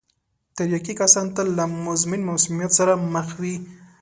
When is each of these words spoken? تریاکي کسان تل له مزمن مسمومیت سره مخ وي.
تریاکي 0.55 0.93
کسان 1.01 1.25
تل 1.35 1.47
له 1.59 1.65
مزمن 1.85 2.21
مسمومیت 2.29 2.71
سره 2.79 2.93
مخ 3.13 3.27
وي. 3.41 3.55